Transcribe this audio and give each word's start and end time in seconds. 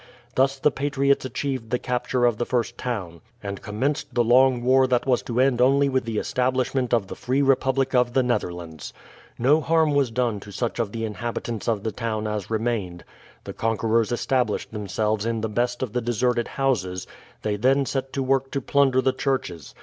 Thus 0.33 0.57
the 0.57 0.71
patriots 0.71 1.25
achieved 1.25 1.69
the 1.69 1.77
capture 1.77 2.25
of 2.25 2.37
the 2.39 2.43
first 2.47 2.75
town, 2.75 3.21
and 3.43 3.61
commenced 3.61 4.15
the 4.15 4.23
long 4.23 4.63
war 4.63 4.87
that 4.87 5.05
was 5.05 5.21
to 5.21 5.39
end 5.39 5.61
only 5.61 5.89
with 5.89 6.05
the 6.05 6.17
establishment 6.17 6.91
of 6.91 7.05
the 7.05 7.13
Free 7.13 7.43
Republic 7.43 7.93
of 7.93 8.13
the 8.13 8.23
Netherlands. 8.23 8.93
No 9.37 9.61
harm 9.61 9.93
was 9.93 10.09
done 10.09 10.39
to 10.39 10.51
such 10.51 10.79
of 10.79 10.91
the 10.91 11.05
inhabitants 11.05 11.67
of 11.67 11.83
the 11.83 11.91
town 11.91 12.25
as 12.25 12.49
remained. 12.49 13.03
The 13.43 13.53
conquerors 13.53 14.11
established 14.11 14.71
themselves 14.71 15.23
in 15.23 15.41
the 15.41 15.47
best 15.49 15.83
of 15.83 15.93
the 15.93 16.01
deserted 16.01 16.47
houses; 16.47 17.05
they 17.43 17.55
then 17.55 17.85
set 17.85 18.11
to 18.13 18.23
work 18.23 18.49
to 18.53 18.59
plunder 18.59 19.01
the 19.03 19.13
churches. 19.13 19.75